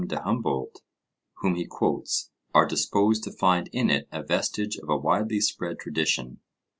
de 0.07 0.19
Humboldt, 0.19 0.81
whom 1.41 1.53
he 1.53 1.63
quotes, 1.63 2.31
are 2.55 2.65
disposed 2.65 3.23
to 3.23 3.31
find 3.31 3.69
in 3.71 3.91
it 3.91 4.07
a 4.11 4.23
vestige 4.23 4.75
of 4.77 4.89
a 4.89 4.97
widely 4.97 5.39
spread 5.39 5.77
tradition. 5.77 6.39